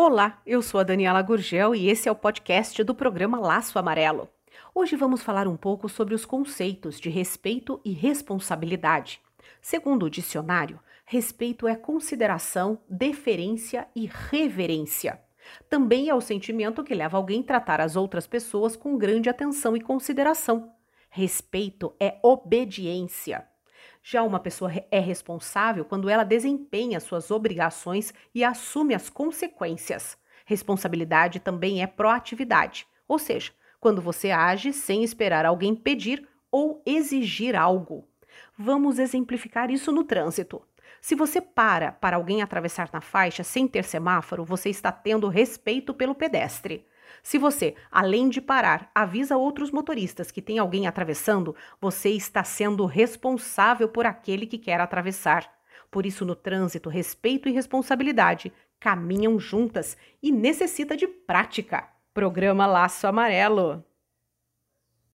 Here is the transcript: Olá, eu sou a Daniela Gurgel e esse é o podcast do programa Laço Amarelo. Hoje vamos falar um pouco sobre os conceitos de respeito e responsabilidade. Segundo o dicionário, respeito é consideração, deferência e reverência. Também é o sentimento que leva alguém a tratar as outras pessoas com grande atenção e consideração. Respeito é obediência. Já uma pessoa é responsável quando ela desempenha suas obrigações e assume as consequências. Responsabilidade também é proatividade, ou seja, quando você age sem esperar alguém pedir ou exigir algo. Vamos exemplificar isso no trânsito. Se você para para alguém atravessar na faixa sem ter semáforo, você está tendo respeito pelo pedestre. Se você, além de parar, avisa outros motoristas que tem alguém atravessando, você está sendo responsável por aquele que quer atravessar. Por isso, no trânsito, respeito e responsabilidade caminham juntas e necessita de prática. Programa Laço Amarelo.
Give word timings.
Olá, 0.00 0.40
eu 0.46 0.62
sou 0.62 0.78
a 0.78 0.84
Daniela 0.84 1.20
Gurgel 1.20 1.74
e 1.74 1.88
esse 1.88 2.08
é 2.08 2.12
o 2.12 2.14
podcast 2.14 2.84
do 2.84 2.94
programa 2.94 3.40
Laço 3.40 3.80
Amarelo. 3.80 4.28
Hoje 4.72 4.94
vamos 4.94 5.24
falar 5.24 5.48
um 5.48 5.56
pouco 5.56 5.88
sobre 5.88 6.14
os 6.14 6.24
conceitos 6.24 7.00
de 7.00 7.10
respeito 7.10 7.80
e 7.84 7.90
responsabilidade. 7.90 9.20
Segundo 9.60 10.06
o 10.06 10.10
dicionário, 10.10 10.78
respeito 11.04 11.66
é 11.66 11.74
consideração, 11.74 12.78
deferência 12.88 13.88
e 13.92 14.06
reverência. 14.06 15.20
Também 15.68 16.08
é 16.08 16.14
o 16.14 16.20
sentimento 16.20 16.84
que 16.84 16.94
leva 16.94 17.16
alguém 17.16 17.40
a 17.40 17.46
tratar 17.46 17.80
as 17.80 17.96
outras 17.96 18.24
pessoas 18.24 18.76
com 18.76 18.96
grande 18.96 19.28
atenção 19.28 19.76
e 19.76 19.80
consideração. 19.80 20.72
Respeito 21.10 21.92
é 21.98 22.20
obediência. 22.22 23.44
Já 24.02 24.22
uma 24.22 24.40
pessoa 24.40 24.72
é 24.90 24.98
responsável 24.98 25.84
quando 25.84 26.08
ela 26.08 26.24
desempenha 26.24 27.00
suas 27.00 27.30
obrigações 27.30 28.12
e 28.34 28.42
assume 28.42 28.94
as 28.94 29.10
consequências. 29.10 30.16
Responsabilidade 30.46 31.40
também 31.40 31.82
é 31.82 31.86
proatividade, 31.86 32.86
ou 33.06 33.18
seja, 33.18 33.52
quando 33.80 34.00
você 34.00 34.30
age 34.30 34.72
sem 34.72 35.04
esperar 35.04 35.44
alguém 35.44 35.74
pedir 35.74 36.26
ou 36.50 36.82
exigir 36.86 37.54
algo. 37.54 38.08
Vamos 38.56 38.98
exemplificar 38.98 39.70
isso 39.70 39.92
no 39.92 40.04
trânsito. 40.04 40.62
Se 41.00 41.14
você 41.14 41.40
para 41.40 41.92
para 41.92 42.16
alguém 42.16 42.42
atravessar 42.42 42.88
na 42.92 43.00
faixa 43.00 43.42
sem 43.42 43.66
ter 43.66 43.84
semáforo, 43.84 44.44
você 44.44 44.68
está 44.68 44.90
tendo 44.90 45.28
respeito 45.28 45.94
pelo 45.94 46.14
pedestre. 46.14 46.86
Se 47.22 47.38
você, 47.38 47.74
além 47.90 48.28
de 48.28 48.40
parar, 48.40 48.90
avisa 48.94 49.36
outros 49.36 49.70
motoristas 49.70 50.30
que 50.30 50.42
tem 50.42 50.58
alguém 50.58 50.86
atravessando, 50.86 51.54
você 51.80 52.10
está 52.10 52.44
sendo 52.44 52.86
responsável 52.86 53.88
por 53.88 54.06
aquele 54.06 54.46
que 54.46 54.58
quer 54.58 54.80
atravessar. 54.80 55.50
Por 55.90 56.04
isso, 56.04 56.24
no 56.24 56.34
trânsito, 56.34 56.88
respeito 56.88 57.48
e 57.48 57.52
responsabilidade 57.52 58.52
caminham 58.78 59.38
juntas 59.38 59.96
e 60.22 60.30
necessita 60.30 60.96
de 60.96 61.06
prática. 61.06 61.88
Programa 62.14 62.66
Laço 62.66 63.06
Amarelo. 63.06 63.87